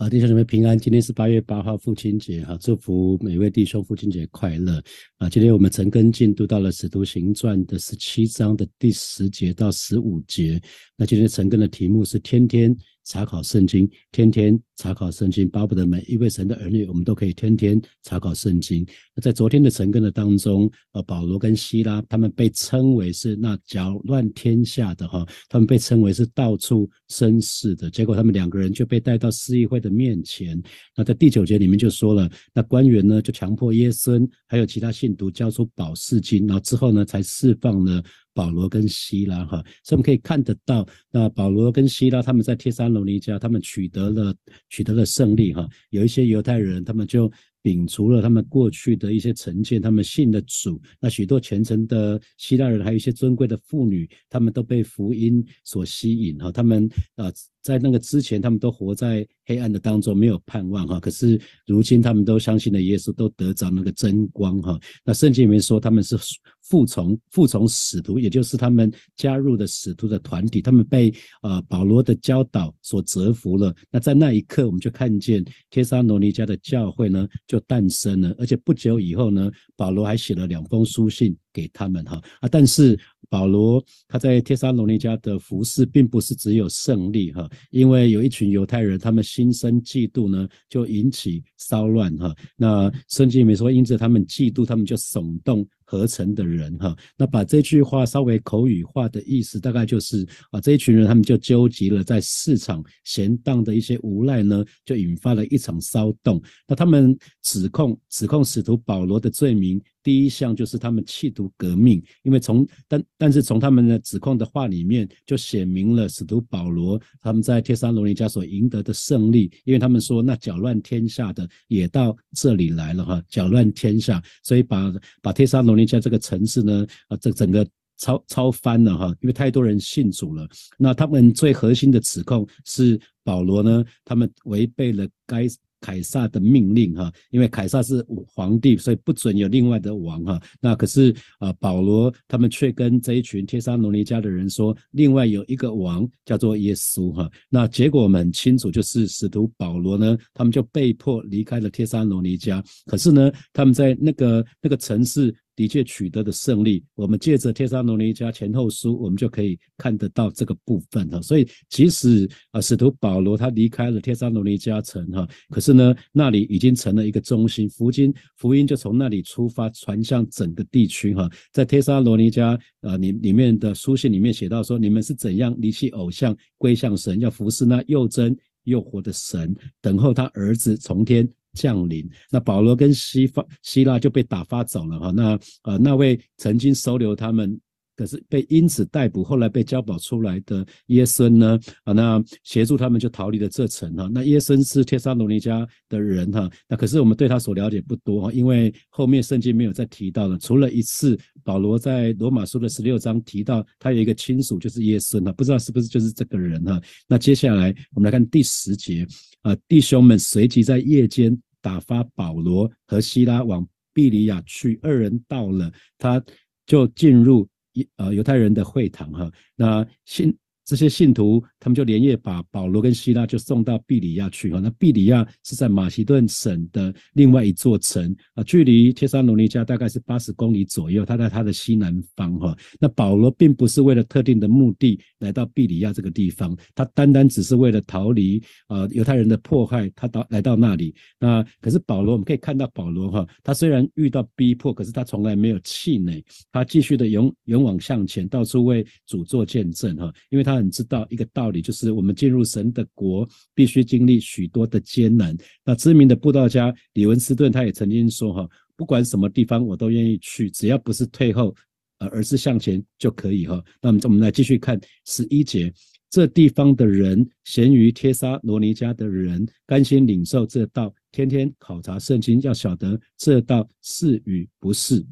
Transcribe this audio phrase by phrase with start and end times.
[0.00, 0.78] 啊，弟兄姊妹平安！
[0.78, 4.82] 今天是八月八号，父亲节哈，祝福每位弟兄父亲节快乐
[5.18, 5.28] 啊！
[5.28, 10.58] 今天我们陈根进度到了《使徒行传》的十七章的第十节到十五节。
[10.96, 12.74] 那今天陈根的题目是天天。
[13.04, 18.86] 查考圣经，天天查考圣经，巴不得每一位神的儿女，我们都可以天天查考圣经。
[19.14, 27.90] 那在昨天的晨更的当中，呃，保罗跟希拉他们被称为是那搅乱天下的哈，他们被称为是到处生事的。
[27.90, 30.60] 结果他们两个人就被带到司议会的面前。
[30.96, 38.02] 那在第九节里面就说了，那官员呢就强迫耶稣还有其他信徒交出保释金，然后之后呢才释放了。
[38.40, 44.34] 保罗跟希拉哈，所以我们可以看得到，那保罗跟希拉他们在帖撒罗尼迦，他们取得了
[44.70, 45.68] 取得了胜利哈。
[45.90, 47.30] 有一些犹太人，他们就
[47.62, 50.80] 摒除了他们过去的一些成见，他们信的主。
[50.98, 56.50] 那许多虔诚的希腊人，还有一些尊贵的妇女，他们都被福音所吸引哈。
[56.50, 57.30] 他们啊。
[57.62, 60.98] 在那个之前，他们都活在黑暗的当中，没有盼望哈。
[60.98, 64.78] 可是如今，他们都相信了耶稣，都得着那个真光哈。
[65.04, 66.16] 那圣经里面说，他们是
[66.62, 73.74] 服从服从使徒，也就是他们加入的使徒的团体，他们被呃保罗的教导所折服了。
[73.90, 81.36] 那在那一刻，我们就看见帖撒罗尼迦的教会呢就诞生了，而且不久以后呢，保罗还写了两封书信。
[81.52, 82.98] 给他们哈啊，但是
[83.28, 92.34] 保罗他在帖撒罗尼迦的服饰并不是只有胜利哈，因为有一群犹太人，他们心生嫉妒呢，就引起骚乱哈。
[92.56, 95.66] 那圣经里面说，因着他们嫉妒，他们就耸动。
[95.90, 106.40] 合成的人哈，那把这句话稍微口语化的意思，大概就是啊，这一群人他们就纠集了在市场闲荡的一些无赖呢，就引发了一场骚动。
[106.68, 125.79] 那他们指控指控使徒保罗的罪名，第一项就是他们企图革命，因为从但但是从他们的指控的话里面就写明了使徒保罗他们在帖撒罗尼迦所赢得的胜利，因为他们说那搅乱天下的也到这里来了哈，搅乱天下，所以把把帖撒罗。
[125.86, 127.66] 在这个城市呢，啊，这整个
[127.98, 130.48] 超超翻了哈，因为太多人信主了。
[130.78, 135.46] 那他们最核心的指控是保罗呢，他们违背了该。
[135.82, 140.38] 凯撒的命令哈，因为凯撒是皇帝，所以不准有另外的王哈。
[140.60, 147.30] 那可是啊，保罗他们却跟这一群帖撒罗尼迦的人说，另外有一个王叫做耶稣哈。
[147.48, 152.62] 那结果我们很清楚，就是使徒保罗呢，他们就被迫离开了帖撒罗尼迦。
[152.84, 155.34] 可是呢，他们在那个那个城市。
[155.60, 161.20] 的确取得的胜利，我们借着《帖撒罗尼迦前后书》，我们就可以看得到这个部分哈。
[161.20, 171.28] 所以，即使啊，使徒保罗他离开了帖撒罗尼迦城哈，可是呢，那里已经成了一个中心，福音福音就从那里出发，传向整个地区哈。
[171.52, 178.34] 在帖撒罗尼迦啊里里面的书信里面写到说，你们是怎样离弃偶像，归向神，要服侍那又真
[178.64, 181.28] 又活的神，等候他儿子从天。
[181.54, 185.10] 降临，那保罗跟西方希腊就被打发走了哈。
[185.10, 187.60] 那呃那位曾经收留他们，
[188.00, 194.08] 可是被因此逮捕，后来被交保出来的耶孙呢啊，那协助他们就逃离了这城哈。
[194.10, 200.38] 那耶孙是帖撒罗尼迦的人哈，那可是我们对他所了解不多哈，因为后面圣经没有再提到了。
[200.38, 206.80] 除了一次保罗在罗马书的十六章提到他有一个亲属就是耶孙哈，不知道是不是就是这个人哈。
[207.06, 209.06] 那接下来我们来看第十节。
[209.42, 214.78] 啊，弟兄们随即在夜间打发保罗和希拉往庇里亚去。
[214.82, 216.22] 二人到了，他
[216.66, 217.48] 就进入
[217.96, 219.30] 呃犹太人的会堂哈。
[219.56, 220.36] 那新。
[220.70, 224.60] 这些信徒，他们就连夜把保罗跟希腊就送到毕里亚去哈。
[224.60, 231.04] 那毕里亚是在马其顿省的另外一座城啊，距离帖撒罗尼迦大概是八十公里左右。
[231.04, 232.56] 他在他的西南方哈。
[232.78, 240.94] 那保罗并不是为了特定的目的来到毕里亚这个地方，他单单只是为了逃离啊犹太人的迫害，他到来到那里。
[241.18, 250.59] 那可是保罗，我们可以看到保罗哈，他虽然遇到逼迫，可是他从来没有气馁，他继续的勇勇往向前，到处为主做见证哈，因为他。
[250.60, 255.36] 很知道一个道理，就是我们进入神的国，必须经历许多的艰难。
[255.64, 261.54] 那知名的布道家李文斯顿他也曾经说：“哈，不管什么地方，我都愿意去，只要不是退后，
[261.98, 265.72] 呃，而是向前就可以。”哈，那么我们来继续看十一节，
[266.10, 275.04] 这地方的人，咸于贴沙罗尼迦的人，甘心领受这道，天天考察圣经，要晓得这道是与不是。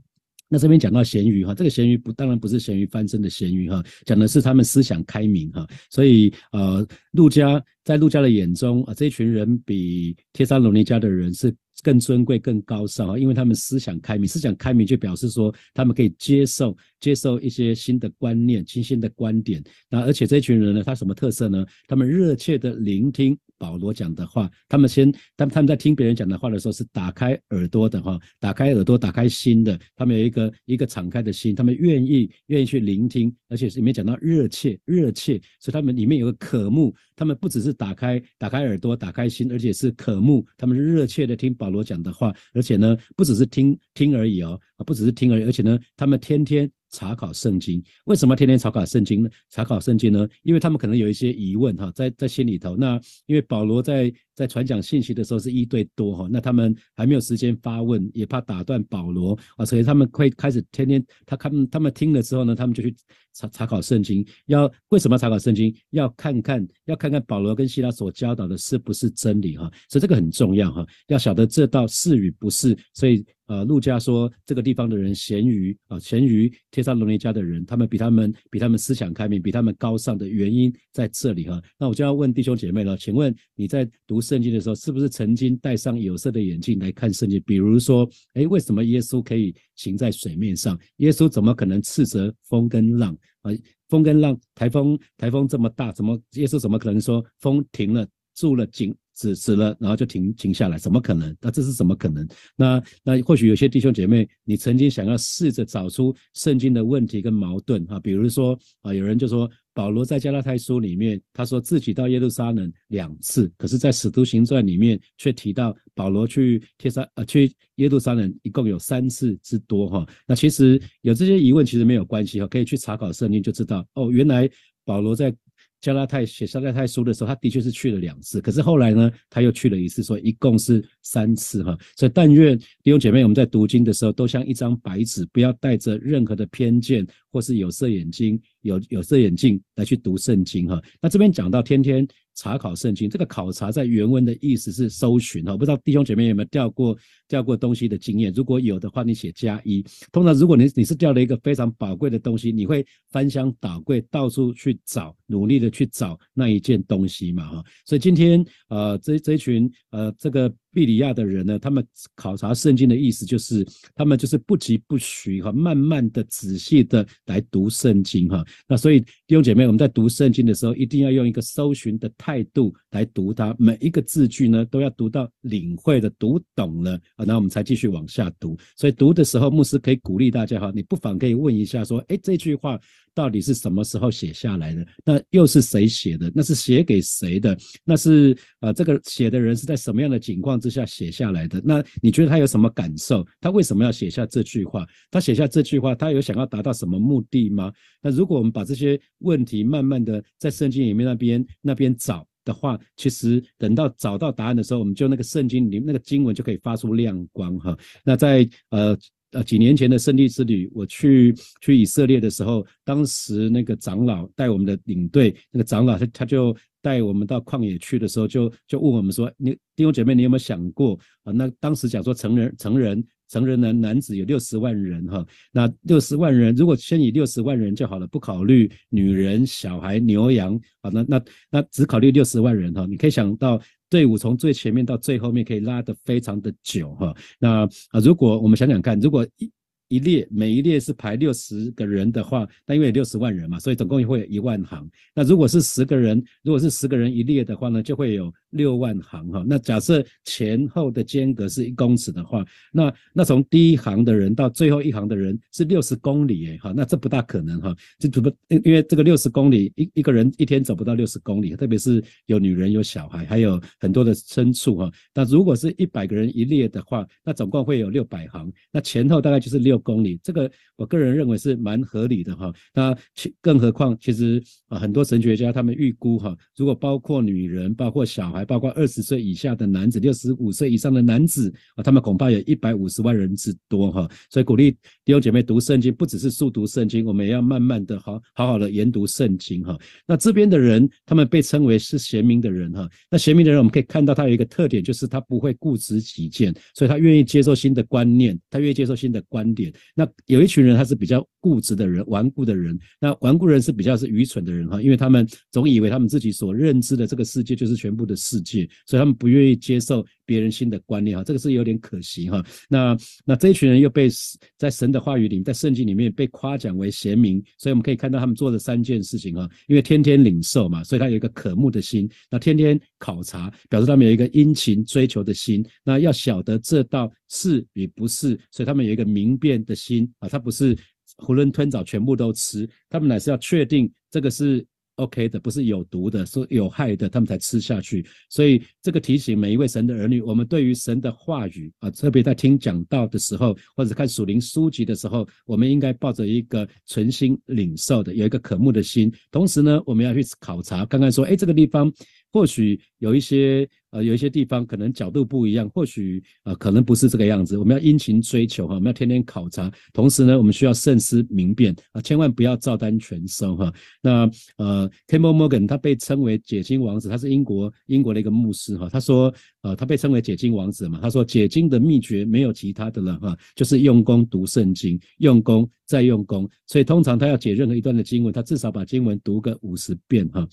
[0.49, 19.63] 那这边讲到咸鱼哈，这个咸鱼不当然不是咸鱼翻身的咸鱼哈，讲的是他们思想开明哈，所以呃，陆家在陆家的眼中啊，这群人比帖撒罗尼迦的人是更尊贵、更高尚啊，因为他们思想开明，思想开明就表示说他们可以接受接受一些新的观念、新鲜的观点。
[19.89, 21.65] 那而且这群人呢，他什么特色呢？
[21.87, 29.79] 他们热切的聆听保罗讲的话，他们先，他们他们在听别人讲的话的时候，是打开耳朵的哈，打开耳朵、打开心的。
[29.97, 36.95] 他们有一个一个敞开的心，他们愿意愿意去聆听，而且里面讲到热切、热切，所以他们里面有个渴慕。
[37.17, 46.71] 他们不只是打开打开耳朵、打开心，而且是渴慕，他们是热切的听保保罗讲的话，而且呢，不只是听听而已哦，不只是听而已，而且呢，他们天天。
[46.91, 49.29] 查考圣经，为什么天天查考圣经呢？
[49.51, 50.27] 查考圣经呢？
[50.43, 52.75] 因为他们可能有一些疑问哈，在在心里头。
[52.79, 62.95] 那因为保罗在在传讲信息的时候是一对多哈，那他们还没有时间发问，也怕打断保罗啊，所以他们会开始天天他看他们听了之后呢，他们就去
[63.35, 64.25] 查查考圣经。
[64.47, 65.75] 要为什么查考圣经？
[65.91, 73.25] 要看看要看看保罗跟希拉所教导的是不是真理哈，所以这个很重要哈，要晓得这道是与不是，所以。
[73.49, 81.59] 呃，陆家说这个地方的人咸于啊，咸于帖撒罗尼家的人，他们比他们比他们思想开明，比他们高尚的原因在这里哈。
[81.79, 87.43] 那我就要问弟兄姐妹了，请问你在读圣经的时候，是不是曾经戴上有色的眼镜来看圣经？
[87.47, 90.79] 比如说，哎，为什么耶稣可以行在水面上？
[90.99, 93.51] 耶稣怎么可能斥责风跟浪啊？
[93.89, 98.07] 风跟浪，台风台风这么大，怎么耶稣怎么可能说风停了
[98.39, 98.95] 住了井？
[99.21, 101.37] 止止了，然后就停停下来，怎么可能？
[101.41, 102.25] 那这是怎么可能？
[102.55, 120.07] 那那或许有些弟兄姐妹，你曾经想要试着找出圣经的问题跟矛盾啊，比如说啊，有人就说保罗在加拉太书里面，他说自己到耶路撒冷两次，可是在使徒行传里面却提到保罗去帖撒呃去耶路撒冷一共有三次之多哈。
[120.29, 124.49] 那其实有这些疑问其实没有关系哈，可以去查考圣经就知道哦，原来
[124.85, 125.35] 保罗在。
[125.81, 131.77] 加拉太写加拉太书的时候，他的确是去了两次，可是后来呢，他又去了一次，所以一共是三次哈。
[131.97, 140.81] 所以但愿弟兄姐妹，我们在读经的时候，都像一张白纸，不要带着任何的偏见或是有色眼睛、有有色眼镜来去读圣经哈。
[141.01, 142.07] 那这边讲到天天。
[142.41, 146.97] 查考圣经，这个考察在原文的意思是搜寻哈，不知道弟兄姐妹有没有掉过
[147.27, 148.33] 掉过东西的经验？
[148.33, 149.85] 如果有的话，你写加一。
[150.13, 157.65] 通常如果你你是掉了一个非常宝贵的东西，你会翻箱倒柜，到处去找，努力的去找那一件东西嘛哈。
[157.85, 160.55] 所以今天呃这这群呃这个。
[160.79, 161.85] 比利亚的人呢，他们
[162.15, 163.67] 考察圣经的意思就是，
[163.97, 168.45] 他们就是不急不徐哈，慢慢的、仔细的来读圣经哈。
[168.69, 178.57] 那所以弟兄姐妹，我们在读圣经的时候，一定要用一个搜寻的态度来读它，每一个字句呢，都要读到领会的、读懂了啊，那我们才继续往下读。
[178.77, 182.79] 所以读的时候，牧师可以鼓励大家哈，你不妨可以问一下说，哎，这句话。
[183.19, 184.87] 到底是什么时候写下来的？
[185.05, 186.31] 那又是谁写的？
[186.33, 187.59] 那是写给谁的？
[187.85, 191.61] 那是呃，这个写的人是在什么样的情况之下写下来的？
[191.65, 193.27] 那你觉得他有什么感受？
[193.41, 194.87] 他为什么要写下这句话？
[195.11, 197.73] 他写下这句话，他有想要达到什么目的吗？
[198.01, 207.77] 那如果我们把这些问题慢慢的在圣经里面那边那边找的话，其实等到找到答案的时候，我们就那个圣经里那个经文就可以发出亮光哈。
[208.05, 208.97] 那在呃。
[209.33, 221.33] 呃，几年前的圣地之旅，我去去以色列的时候，当时那个长老带我们的领队，那个长老他他就带我们到旷野去的时候，就就问我们说：“你弟兄姐妹，你有没有想过啊？
[221.33, 239.51] 那当时讲说成人成人成人男男子有六十万人哈，那六十万人如果先以六十万人就好了，不考虑女人、小孩、牛羊啊，那那那只考虑六十万人哈，你可以想到。”队伍从最前面到最后面可以拉得非常的久哈，那啊，如果我们想想看，如果一
[239.89, 244.87] 一列每一列是排六十个人的话，那因为六十万人嘛，所以总共会有一万行。
[245.15, 248.33] 那如果是十个人，如果是十个人一列的话呢，就会有。
[248.51, 264.91] 六万行哈，那假设前后的间隔是一公尺的话，那那从第一行的人到最后一行的人是六十公里哎哈，那这不大可能哈，这不因为这个六十公里一一个人一天走不到六十公里，特别是有女人有小孩，还有很多的牲畜哈。
[265.15, 272.51] 那如果是一百个人一列的话，那总共会有六百行，那前后大概就是六公里，这个我个人认为是蛮合理的哈。
[272.73, 278.38] 那其更何况其实啊很多神学家他们预估哈，如果包括女人包括小孩。
[278.39, 284.09] 还包括二十岁以下的男子，六十五岁以上的男子啊，他们恐怕有一百五十万人之多哈。
[284.31, 284.71] 所以鼓励
[285.05, 289.77] 弟兄姐妹读圣经，不只是速读圣经，我们也要慢慢的好好好的研读圣经哈。
[290.07, 292.89] 那这边的人，他们被称为是贤明的人哈。
[293.11, 299.73] 那贤明的人，我们可以看到他有一个特点，就是他不会固执己见，所以他愿意接受新的观念，他愿意接受新的观点。
[299.95, 302.79] 那有一群人，他是比较固执的人，顽固的人。
[303.01, 308.15] 那顽固人是比较是愚蠢的人哈，因为他们总以为他们自己所认知的这个世界就是全部的。
[308.29, 312.45] 世界，所以他们不愿意接受别人新的观念哈，这个是有点可惜哈。
[312.69, 314.09] 那那这一群人又被
[314.57, 330.77] 在神的话语里面，在圣经里面被夸奖为贤明，所以我们可以看到他们做的三件事情哈，因为天天领受嘛，所以他有一个渴慕的心，那天天考察，表示他们有一个殷勤追求的心，那要晓得这道是与不是，所以他们有一个明辨的心啊，他不是。
[331.17, 332.69] 囫囵吞枣，全部都吃。
[332.89, 334.65] 他们乃是要确定这个是
[334.99, 338.07] OK 的，不是有毒的，是有害的，他们才吃下去。
[338.29, 349.13] 所以这个提醒每一位神的儿女，我们对于神的话语啊，特别在听讲道的时候，或者看属灵书籍的时候，我们应该抱着一个存心领受的，有一个渴慕的心。
[349.31, 351.93] 同时呢，我们要去考察，看看说，哎，这个地方。
[352.31, 357.57] 或许有一些呃，有一些地方可能角度不一样，或许呃，可能不是这个样子。
[357.57, 363.73] 我们要殷勤追求哈，我们要天天考察，同时呢，我们需要慎思明辨啊，千万不要照单全收哈。
[364.03, 368.89] 那呃，Campbell Morgan 他被称为解经王子，他是英国英国的一个牧师哈。
[368.91, 370.99] 他说呃，他被称为解经王子嘛。
[371.01, 376.49] 他说解经的秘诀没有其他的了哈，就是用功读圣经，用功再用功。
[376.67, 380.47] 所以通常他要解任何一段的经文，他至少把经文读个五十遍哈。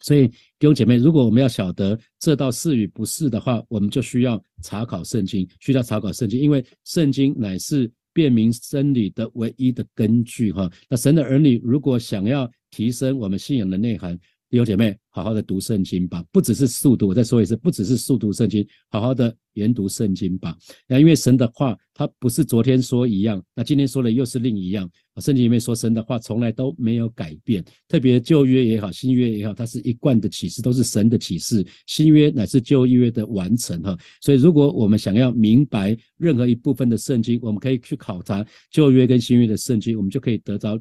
[0.00, 0.36] 所以弟
[0.66, 10.70] 兄姐妹，如果我们要晓得这道是与不是的话，我们就需要查考圣经，需要查考圣经，因为圣经乃是辨明真理的唯一的根据哈。
[10.88, 14.18] 那神的儿女如果想要提升我们信仰的内涵，
[14.54, 17.08] 弟兄姐妹，好好的读圣经吧，不只是速读。
[17.08, 20.56] 我再说一次，不只是速读圣经，好好的研读圣经吧。
[20.86, 24.88] 那因为神的话，它不是昨天说一样，那今天说的又是另一样。
[25.16, 31.66] 圣经里面说神的话从来都没有改变，特别旧约也好，新约也好，它是一贯的启示，都是神的启示。
[31.86, 33.98] 新约乃是旧约的完成哈。
[34.20, 40.78] 所以，如果我们想要明白任何一部分的圣经，我们可以去考察旧约跟新约的圣经，我们就可以得到。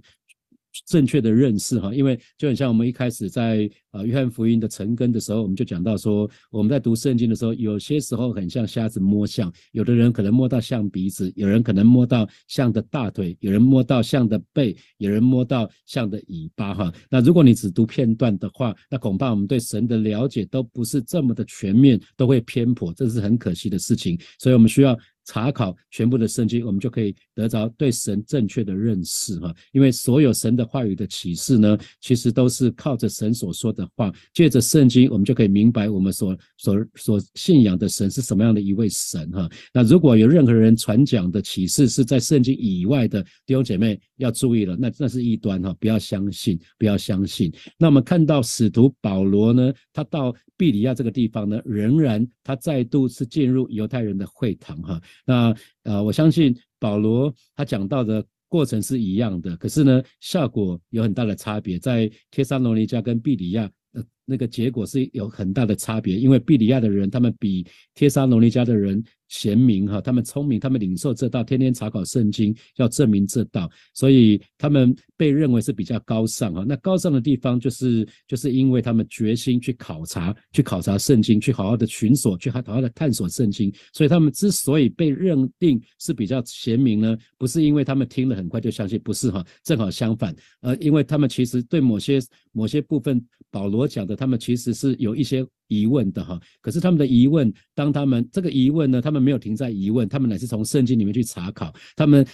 [0.87, 16.93] 正确的认识哈，因为就很像我们一开始在呃约翰福音的成根的时候，我们就讲到说，我们在读圣经的时候，有些时候很像瞎子摸象，有的人可能摸到象鼻子，有人可能摸到象的大腿，有人摸到象的背，有人摸到象的尾巴哈。
[17.09, 24.19] 那如果你只读片段的话，那恐怕我们对神的了解都不是这么的全面，都会偏颇，这是很可惜的事情。
[24.39, 24.97] 所以我们需要。
[25.25, 29.53] 查考全部的圣经，我们就可以得着对神正确的认识哈。
[29.71, 39.49] 因为所有神的话语的启示呢，其实都是靠着神所说的话，借着圣经，我们就可以明白我们所所所信仰的神是什么样的一位神哈。
[39.73, 47.53] 那如果有任何人传讲的启示是在圣经以外的弟兄姐妹要注意了，那那是异端哈，不要相信，不要相信。
[47.77, 55.01] 那我们看到使徒保罗呢，他到庇里亚这个地方呢，仍然他再度是进入犹太人的会堂哈。
[55.25, 63.69] 那呃，我相信保罗他讲到的过程是一样的，可是呢，效果有很大的差别，在帖撒罗尼迦跟庇里亚。
[63.93, 69.03] 呃那个结果是有很大的差别，因为比里亚的人，他们比帖撒罗尼迦的人
[69.33, 76.63] 贤明哈，他们聪明，他们领受这道，天天查考圣经，要证明这道，所以他们被认为是比较高尚哈。
[76.67, 92.19] 那高尚的地方就是就是因为他们决心去考察，去考察圣经，去好好的寻索，去好好的探索圣经，所以他们之所以被认定是比较贤明呢，不是因为他们听了很快就相信，不是哈，正好相反，呃，因为他们其实对某些
[92.51, 93.19] 某些部分
[93.51, 94.15] 保罗讲的。
[94.15, 102.25] 他们其实是有一些疑问的哈，可是他们的疑问，当他们这个疑问呢，他们没有停在疑问，他们乃是从圣经里面去查考，他们。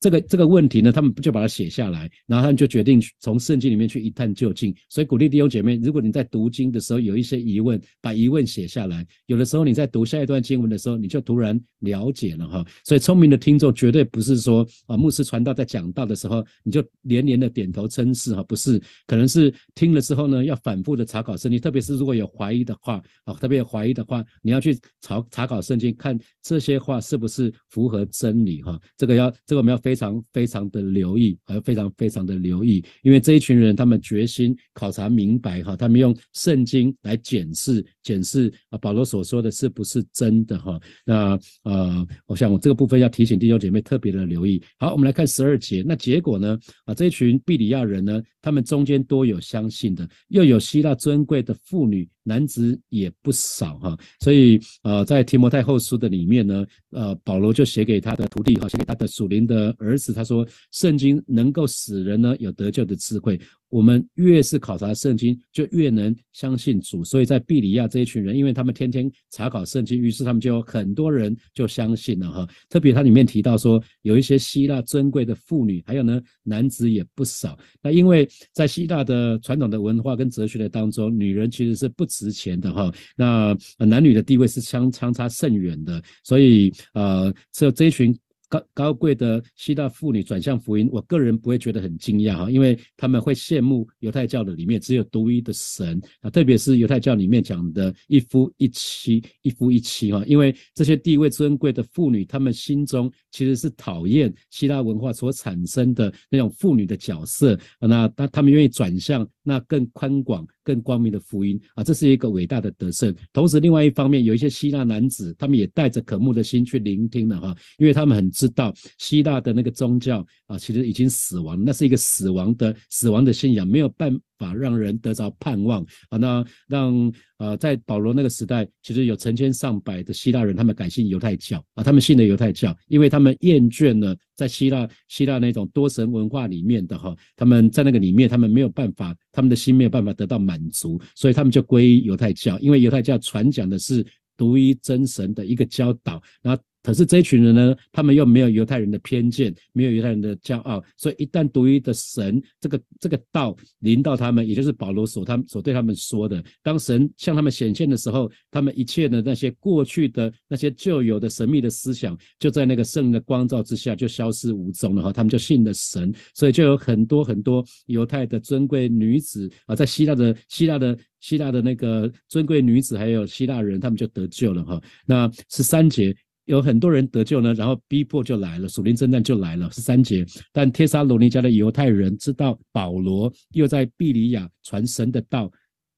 [0.00, 4.74] 这个这个问题呢，他们不就把它写下来，然后他们就决定从圣经里面去一探究竟。
[4.88, 9.06] 所以鼓励弟兄姐妹，如果你在读经的时候有一些疑问，把疑问写下来。
[9.26, 12.66] 有的时候你在读下一段经文的时候，你就突然了解了哈。
[12.84, 28.78] 所以聪明的听众绝对不是说啊，牧师传道在讲道的时候你就连连的点头称是哈，不是，可能是听了之后呢，要反复的查考圣经，特别是如果有怀疑的话啊，特别有怀疑的话，你要去查查考圣经，看这些话是不是符合真理哈。
[28.96, 29.75] 这个要这个我们要。
[29.78, 40.80] 非常非常的留意，还非常非常的留意，因为这一群人他们决心考察明白哈，他们用圣经来检视检视啊，保罗所说的是不是真的哈？
[41.04, 44.62] 那呃，我想我这个部分要提醒弟兄姐妹特别的留意。
[44.78, 46.58] 好，我们来看十二节，那结果呢？
[46.84, 52.08] 啊，这一群比里亚人呢，他们中间多有相信的，又有希腊尊贵的妇女。
[52.26, 67.02] 男子也不少哈，所以呃，在提摩太后书的里面呢，呃，保罗就写给他的徒弟哈，写给他的属灵的儿子，他说，圣经能够使人呢有得救的智慧，我们越是考察圣经，就越能相信主。
[67.04, 72.48] 所以在毕里亚这一群人，因为他们天天查考圣经，于是他们就有很多人就相信了哈。
[72.68, 77.58] 特别它里面提到说，有一些希腊尊贵的妇女，还有呢男子也不少。
[77.82, 82.92] 那因为在希腊的传统的文化跟哲学的当中，女人其实是不值钱的哈。
[83.16, 88.16] 那男女的地位是相相差甚远的，所以呃，这这一群。
[88.48, 110.46] 高高贵的希腊妇女转向福音，我个人不会觉得很惊讶哈，因为他们会羡慕犹太教的里面只有独一的神啊，特别是犹太教里面讲的一夫一妻，一夫一妻哈，因为这些地位尊贵的妇女，她们心中其实是讨厌希腊文化所产生的那种妇女的角色，那那他们愿意转向那更宽广。
[110.66, 113.14] 更光明的福音啊，这是一个伟大的得胜。
[113.32, 124.18] 同时，另外一方面，有一些希腊男子，他们也带着渴慕的心去聆听了哈，因为他们很知道希腊的那个宗教啊，其实已经死亡，那是一个死亡的死亡的信仰，没有办。
[124.38, 126.18] 法让人得着盼望啊！
[126.18, 146.62] 那让呃，在保罗那个时代，其实有成千上百的希腊人，他们改信犹太教啊，他们信了犹太教，因为他们厌倦了在希腊希腊那种多神文化里面的哈，他们在那个里面，他们没有办法，他们的心没有办法得到满足，所以他们就归于犹太教，因为犹太教传讲的是独一真神的一个教导，然后。
[146.86, 174.80] 可是这群人呢，他们又没有犹太人的偏见，没有犹太人的骄傲，所以一旦独一的神这个这个道临到他们，也就是保罗所他们所对他们说的，当神向他们显现的时候，他们一切的那些过去的那些旧有的神秘的思想，就在那个圣的光照之下就消失无踪了哈，他们就信了神，所以就有很多很多犹太的尊贵女子啊，在希腊的希腊的希腊的那个尊贵女子，还有希腊人，他们就得救了哈。
[175.04, 176.16] 那十三节。
[176.46, 180.24] 有很多人得救呢，然后逼迫就来了，属灵征战就来了，是三节。
[180.52, 185.50] 但帖撒罗尼迦的犹太人知道保罗又在庇里亚传神的道，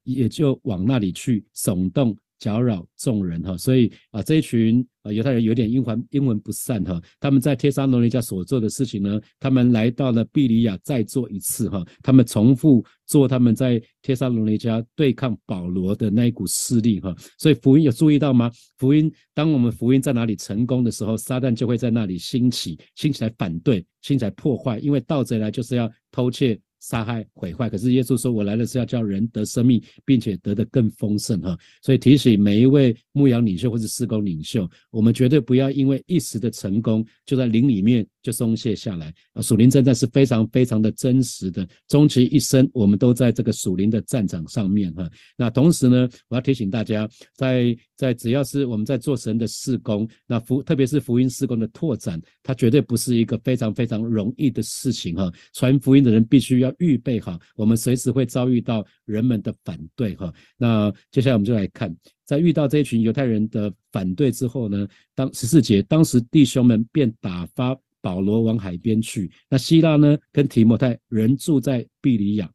[0.04, 2.16] 也就往那里去，耸动。
[2.38, 7.00] 搅扰众人哈，所以啊，这一群啊犹太人有点英文英文不善哈。
[7.18, 11.84] 他们在帖撒罗尼迦所做的事情呢，他们来到了毕里亚再做一次哈。
[12.02, 17.14] 他们重复做他们在帖撒罗尼迦对抗保罗的那一股势力哈。
[17.38, 18.50] 所以福音有注意到吗？
[18.76, 26.58] 福音，当我们福音在哪里成功的时候，撒旦就会在那里兴起，兴起来反对，兴起来破坏，因为盗贼来就是要偷窃。
[26.80, 39.12] 杀害毁坏，可是耶稣说：“我来的是要叫人得生命，并且得的更丰盛。”哈，所以提醒每一位牧羊领袖或者施工领袖，我们绝对不要因为一时的成功，就在灵里面就松懈下来。
[39.32, 44.92] 啊，属灵征战是非常非常的真实的，终其一生，我们都在这个属灵的战场上面。
[44.94, 55.14] 哈，那同时呢，我要提醒大家，在在只要是我们在做神的事工，那福特别是福音事工的拓展，它绝对不是一个非常非常容易的事情。
[55.14, 56.74] 哈，传福音的人必须要。
[56.78, 60.32] 预备好，我们随时会遭遇到人们的反对哈。
[60.56, 61.92] 那接下来我们就来看，
[62.24, 69.30] 在遇到这一群犹太人的反对之后呢，当十四节，当时弟兄们便打发保罗往海边去。
[69.48, 72.50] 那希腊呢，跟提摩太人住在庇里亚。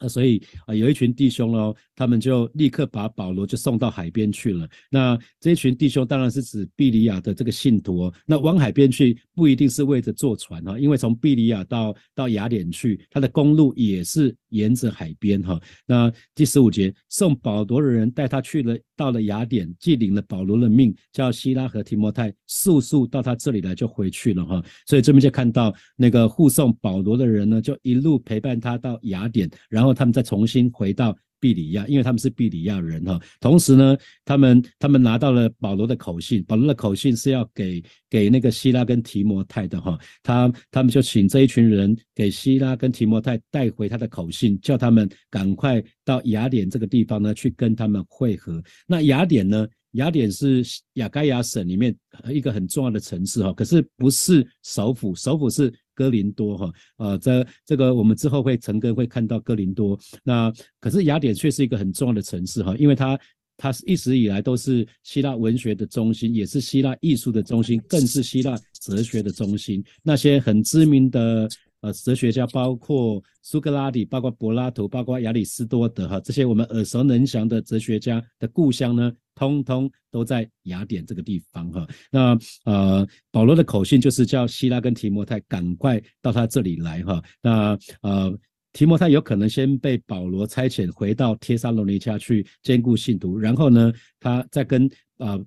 [0.00, 4.68] 那所以啊，有一群弟兄哦，他们就立刻把保罗就送到海边去了。
[4.90, 8.14] 那这一群弟兄当然是指毕里亚的这个信徒哦。
[8.26, 15.58] 那往海边去不一定是为着坐船哈，因为从毕里亚到到雅典去，它的公路也是沿着海边哈。
[15.86, 24.62] 那第十五节，送保罗的人带他去了，到了雅典，既领了保罗的命，叫希拉和提摩太速速到他这里来，就回去了哈。
[24.86, 29.94] 所以这边就看到那个护送保罗的人呢，就一路陪伴他到雅典，然后。
[29.94, 33.20] 他们再重新回到毕里亚，因为他们是毕里亚人哈。
[33.38, 39.98] 同时呢，他们他们拿到了保罗的口信，保罗的口信是要给给那个希拉跟提摩太的哈。
[40.22, 48.62] 他他们就请这一群人给希拉跟提摩太带回他的口信，叫他们赶快到雅典这个地方呢去跟他们会合。
[48.86, 49.68] 那雅典呢？
[49.94, 51.94] 雅典是亚该亚省里面
[52.28, 56.72] 一个很重要的城市哈，可是不是首府，首府是哥林多哈。
[56.98, 59.98] 呃，这这个我们之后会成根会看到哥林多。
[60.22, 63.18] 那可是雅典却是一个很重要的城市哈，因为它
[63.56, 69.82] 它是一直以来都是希腊文学的中心，也是希腊艺术的中心，更是希腊哲学的中心。
[70.02, 71.48] 那些很知名的。
[71.80, 81.86] 呃，哲学家包括苏格拉底，包括柏拉图，包括亚里士多德，哈，这些我们耳熟能详的哲学家的故乡呢，通通都在雅典这个地方，哈。
[82.10, 87.22] 那呃，保罗的口信就是叫希拉跟提摩太赶快到他这里来，哈。
[87.42, 88.38] 那呃，
[88.72, 95.38] 提摩太有可能先被保罗差遣回到帖撒罗尼迦去兼顾信徒，然后呢，他再跟啊。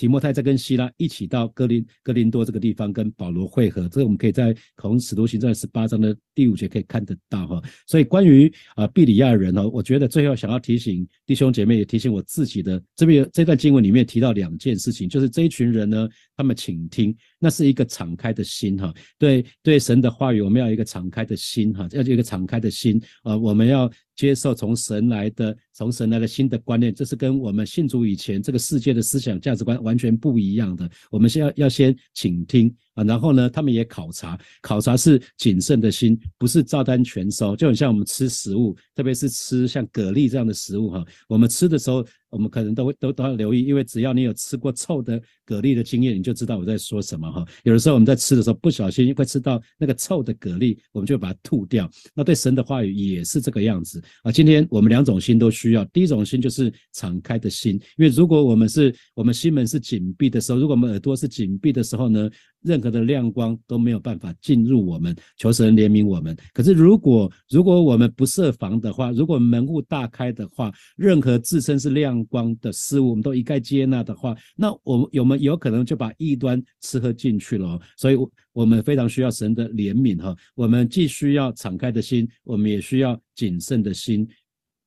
[0.00, 7.62] 提摩太在跟希拉一起到格林格林多这个地方跟保罗会合，这个我们可以在从使徒行传十八章的第五节可以看得到哈。
[7.86, 23.90] 所以关于啊比里亚人呢，我觉得最后想要提醒弟兄姐妹，也提醒我自己的这边这段经文里面提到两件事情，就是这一群人呢，他们请听，那是一个敞开的心哈，对对神的话语，我们要一个敞开的心哈，要一个敞开的心啊，我们要。
[24.16, 30.86] 接受从神来的，从神来的新的观念，这是跟我们信主以前这个世界的思想价值观完全不一样的。
[31.10, 32.70] 我们先要要先倾听
[33.04, 37.54] 然后呢，他们也考察，考察是谨慎的心，不是照单全收。
[37.56, 42.06] 就很像我们吃食物，特别是吃像蛤蜊这样的食物哈，我们吃的时候。
[42.30, 47.44] 我们可能都会都都要留意，因为只要你有吃过臭的蛤蜊的经验，你就知道我在说什么哈。
[47.64, 51.90] 有的时候我们在吃的时候不小心会吃到那个臭的蛤蜊，我们就把它吐掉。
[52.14, 54.30] 那对神的话语也是这个样子啊。
[54.30, 62.30] 今天我们两种心都需要，第一种心就是敞开的心，因为如果我们是我们心门是紧闭的时候，如果我们耳朵是紧闭的时候呢？
[62.62, 66.36] 任何的亮光都没有办法进入我们，求神怜悯我们。
[66.52, 77.80] 可是如果如果我们不设防的话，如果门户大开的话，任何自身是亮光的事物，我们都一概接纳的话，那我们有没有可能就把异端吃喝进去了？
[77.96, 78.16] 所以，
[78.52, 80.36] 我们非常需要神的怜悯哈。
[80.54, 84.28] 我们既需要敞开的心，我们也需要谨慎的心，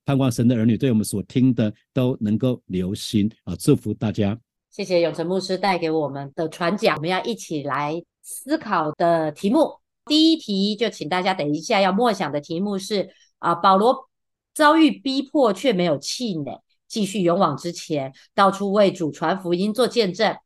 [0.04, 3.56] 盼望神的儿女对我们所听的都能够留心啊！
[3.56, 4.38] 祝福大家。
[4.74, 9.78] 谢谢永成牧师带给我们的传讲，我们要一起来思考的题目。
[10.06, 13.08] 第一题就请大家等一下要默想的题目是：
[13.38, 14.08] 啊，保罗
[14.52, 20.36] 遭遇逼迫却没有气馁，继续勇往直前，到处为主传福音做见证。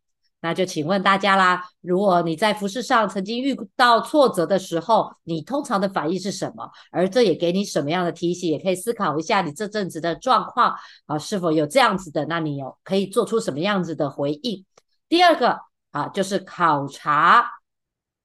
[0.41, 6.71] 那就请问大家啦，如果你在服饰上曾经遇到挫折的时候，你通常的反应是什么？
[6.93, 8.51] 而这也给你什么样的提醒？
[8.51, 10.75] 也可以思考一下你这阵子的状况
[11.07, 12.25] 啊，是否有这样子的？
[12.27, 14.65] 那你有可以做出什么样子的回应？
[15.09, 15.59] 第二个
[15.91, 17.58] 啊，就是考察。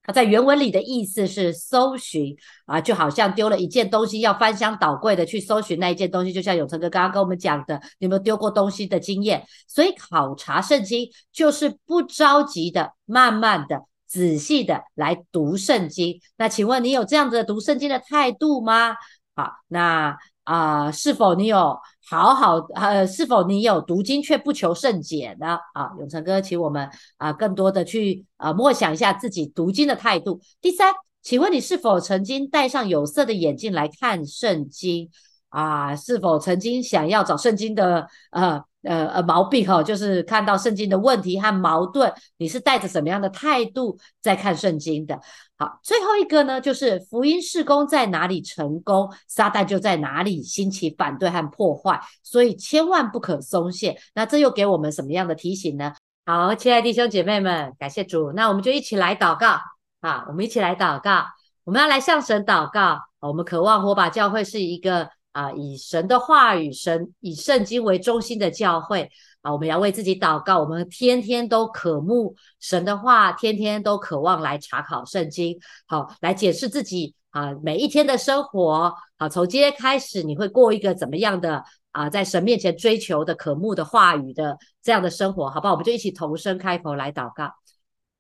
[0.03, 2.35] 它在原文里的意思是搜寻
[2.65, 6.33] 啊，就好像丢了一件东西，要翻箱倒柜的去搜寻那一件东西。
[6.33, 9.45] 就像永成哥刚刚跟我们讲的，你有没有丢过东西的经验？
[9.67, 16.19] 所以考察圣经就是不着急的、慢慢的、仔细的来读圣经。
[16.37, 18.95] 那请问你有这样子的读圣经的态度吗？
[19.35, 21.77] 好，那啊，是否你有？
[22.09, 25.57] 好好呃，是否你有读经却不求甚解呢？
[25.73, 30.41] 啊，永成哥，请我们啊更多的去啊默想一下自己读经的态度。
[30.59, 35.09] 第三，请问你是否曾经戴上有色的眼镜来看圣经？
[35.47, 38.63] 啊，是否曾经想要找圣经的呃？
[38.83, 45.17] 呃呃，毛病哈，就是看到圣经的问题和矛盾，你是带着什么样的态度在看圣经的？
[45.57, 53.97] 好，最后一个呢，就是福音事工在哪里成功，撒旦就在哪里兴起反对和破坏，所以千万不可松懈。
[54.13, 55.93] 那这又给我们什么样的提醒呢？
[56.25, 59.57] 好，亲爱弟兄姐妹们，感谢主，那我们就一起来祷告
[60.01, 61.23] 啊，我们一起来祷告，
[61.63, 65.09] 我们要来向神祷告，我们渴望火把教会是一个。
[65.33, 69.09] 啊，以神的话语、神以圣经为中心的教会
[69.41, 70.59] 啊，我们要为自己祷告。
[70.59, 78.93] 我们天天都渴慕神的话，天天都渴望来查考圣经，好来解释自己啊每一天的生活。
[79.17, 85.73] 好，从今天开始，你会过一个怎么样的啊，在神面前追求的渴慕的话语的这样的生活，好不好？
[85.73, 87.51] 我们就一起同声开口来祷告。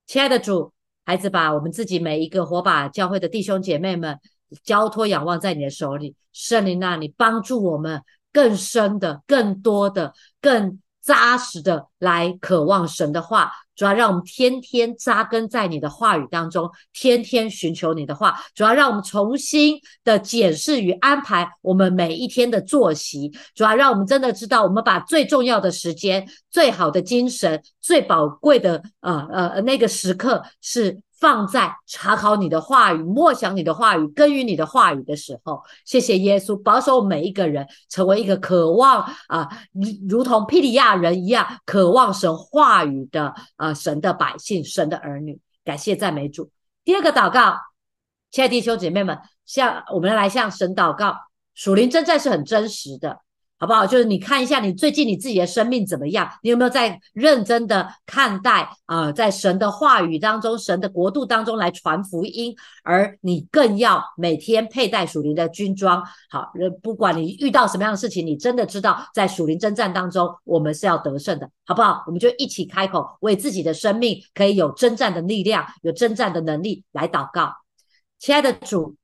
[0.07, 0.73] 亲爱的主，
[1.05, 4.19] 孩子把我们自己每一个火把教会的弟兄姐妹们。
[4.63, 13.51] 交托仰望在你的手里，圣灵那里帮助我们更深的、更多的、更扎实的来渴望神的话。
[13.75, 18.39] 主要让我们天天扎根在你的话语当中，天天寻求你的话。
[18.53, 23.31] 主要让我们重新的检视与安排我们每一天的作息。
[23.55, 31.01] 主要让我们真的知道，我们把最重要的时间、最好的精神、最宝贵的呃呃那个时刻是。
[31.23, 39.49] 放在查考你的话语、默想你的话语、耕耘你的话语的时候，谢谢耶稣保守每一个人成为一个渴望啊，
[40.09, 45.39] 如同庇利亚人一样渴望神话语的啊神的百姓、神的儿女。
[45.63, 46.51] 感谢赞美主。
[46.83, 47.55] 第二个祷告，
[48.29, 51.15] 亲爱的弟兄姐妹们，向我们来向神祷告。
[51.53, 53.19] 属灵征战是很真实的。
[53.59, 53.87] 好不好？
[53.87, 56.29] 就是你看一下你最近你自己的生命怎么样？
[56.41, 59.09] 你有没有在认真的看待啊？
[59.11, 66.03] 在神的话语当中、神的国度当中来传福音，而你更要每天佩戴属灵的军装。
[66.29, 72.03] 好，不管你遇到什么样的事情，你真的知道在属灵征战当中，我们是要得胜的，好不好？
[72.05, 77.53] 我们就一起开口，为自己的生命可以有征战的力量、有征战的能力来祷告。
[78.19, 78.97] 亲爱的主，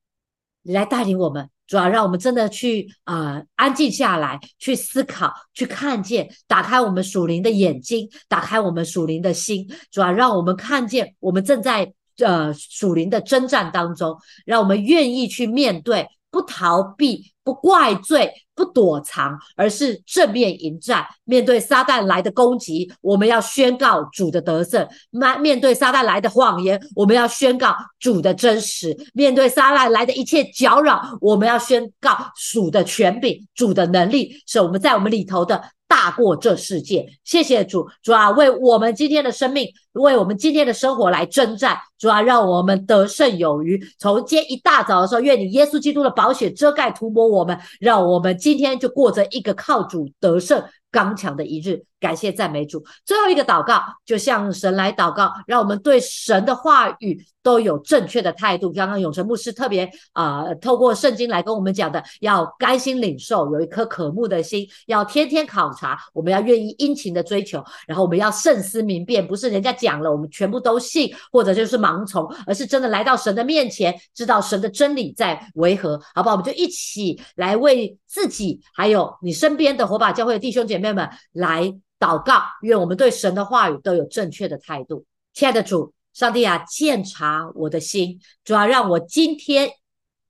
[0.64, 1.50] 你来带领我们。
[1.70, 18.34] 主要让我们真的去呃安静下来，去思考，去看见，打开我们属灵的眼睛，打开我们属灵的心，主要让我们看见我们正在呃属灵的征战当中，让我们愿意去面对，不逃避，不怪罪。
[18.60, 21.06] 不躲藏，而是正面迎战。
[21.24, 32.18] 面对撒旦来的攻击，我们要宣告主的得胜；面面对撒旦来的谎言，我们要宣告主的真实；面对撒旦来的一切搅扰，我们要宣告
[32.52, 37.06] 主的权柄、主的能力，是我们在我们里头的大过这世界。
[37.24, 41.78] 谢谢主，主啊，为我们今天的生命，为我们今天的生活来征战。
[41.98, 43.78] 主啊，让我们得胜有余。
[43.98, 50.62] 从今天一大早的时候，愿你耶稣基督的宝血遮盖涂抹我们，让我们今今天就过着一个靠主得胜。
[50.92, 52.84] 刚强的一日，感谢赞美主。
[53.06, 58.72] 最后一个祷告，就向神来祷告，让我们对神的话语都有正确的态度。
[58.72, 76.36] 刚刚永成牧师特别啊，透过圣经来跟我们讲的，要甘心领受，有一颗渴慕的心，要天天考察，我们要愿意殷勤的追求，然后我们要慎思明辨，不是人家讲了我们全部都信，或者就是盲从，而是真的来到神的面前，知道神的真理在为何，好不好？
[76.36, 80.70] 我们就一起来为自己，还有你身边的火把教会弟兄。
[80.70, 85.06] 姐妹们来祷告，愿我们对神的话语都有正确的态度。
[85.34, 89.72] 亲爱的主，上帝啊，鉴察我的心，主要让我今天。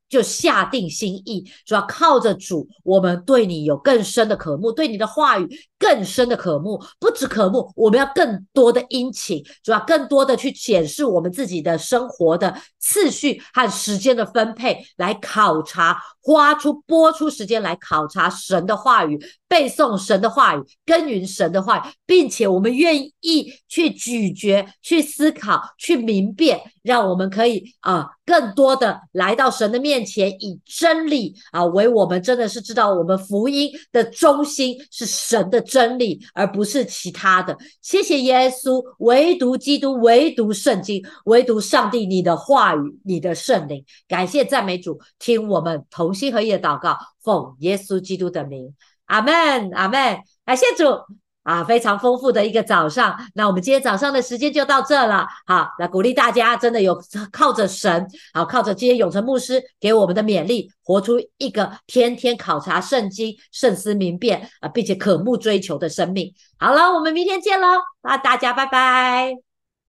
[0.10, 5.48] 就下定心意，主要靠着主，我们对你有更深的渴慕，对你的话语
[5.80, 30.00] 更深的渴慕，不止渴慕，我们要更多的殷勤，主要更多的去检视我们自己的生活的次序和时间的分配，来考察，花出播出时间来考察神的话语，背诵神的话语，耕耘神的话语，并且我们愿意去咀嚼、去思考、去明辨，让我们可以啊，更多的来到神的面。
[30.10, 37.56] 前以真理啊为我们，真的是知道我们福音的中心是神的真理，而不是其他的。
[37.82, 43.86] 谢谢耶稣，唯独基督，唯独圣经，唯独上帝，你的话语，你的圣灵。
[44.08, 48.74] 感谢赞美主，听我们同心合意的祷告，奉耶稣基督的名，
[49.06, 50.18] 阿门，阿门。
[50.46, 51.29] 感谢主。
[51.44, 53.18] 啊，非常丰富的一个早上。
[53.34, 55.28] 那我们今天早上的时间就到这了。
[55.46, 57.00] 好，那鼓励大家真的有
[57.32, 66.34] 靠着神，好靠着今天永成牧师给我们的勉励，活出一个天天考察圣经、慎思明辨啊，并且渴慕追求的生命。
[66.60, 67.68] 好了，我们明天见喽！
[68.04, 69.49] 那大家拜拜。